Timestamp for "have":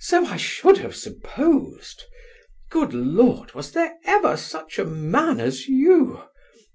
0.78-0.96